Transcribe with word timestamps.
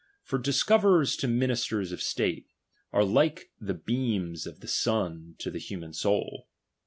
For 0.23 0.39
discover 0.39 0.97
ers 1.01 1.15
to 1.17 1.27
ministers 1.27 1.91
of 1.91 2.01
state, 2.01 2.47
are 2.91 3.03
like 3.05 3.51
the 3.59 3.75
beams 3.75 4.47
of 4.47 4.59
the 4.59 4.67
sun 4.67 5.35
to 5.37 5.51
the 5.51 5.59
human 5.59 5.93
soul. 5.93 6.47